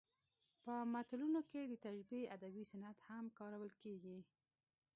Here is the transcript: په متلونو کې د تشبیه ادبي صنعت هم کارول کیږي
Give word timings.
په 0.63 0.73
متلونو 0.93 1.41
کې 1.49 1.61
د 1.65 1.73
تشبیه 1.85 2.29
ادبي 2.35 2.63
صنعت 2.71 2.97
هم 3.07 3.25
کارول 3.39 3.71
کیږي 3.81 4.17